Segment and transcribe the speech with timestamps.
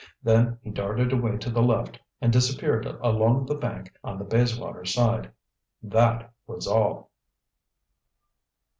[0.23, 4.83] Then he darted away to the left and disappeared along the bank on the Bayswater
[4.83, 5.31] side.
[5.83, 7.11] That was all!